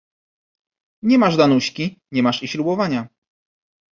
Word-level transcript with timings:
"Nie 1.03 1.19
masz 1.19 1.37
Danuśki, 1.37 1.99
nie 2.11 2.23
masz 2.23 2.43
i 2.43 2.47
ślubowania." 2.47 3.07